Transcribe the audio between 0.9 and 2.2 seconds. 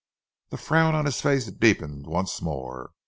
on his face deepened